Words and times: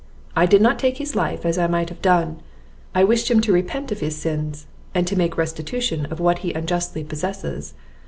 I 0.35 0.47
did 0.47 0.63
not 0.63 0.79
take 0.79 0.97
his 0.97 1.15
life, 1.15 1.45
as 1.45 1.59
I 1.59 1.67
might 1.67 1.89
have 1.89 2.01
done; 2.01 2.39
I 2.95 3.03
wished 3.03 3.29
him 3.29 3.39
to 3.41 3.53
repent 3.53 3.91
of 3.91 3.99
his 3.99 4.15
sins, 4.15 4.65
and 4.95 5.05
to 5.05 5.15
make 5.15 5.37
restitution 5.37 6.07
of 6.07 6.19
what 6.19 6.39
he 6.39 6.53
unjustly 6.53 7.03
possesses. 7.03 7.75